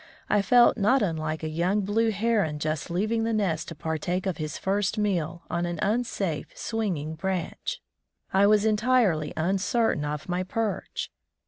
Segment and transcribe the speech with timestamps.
[0.31, 4.37] I felt not wilike a young blue heron just leaving the nest to partake of
[4.37, 7.79] his first meal on an unsafe, swinging branch.
[8.33, 11.11] I was entirely uncertain of my perch.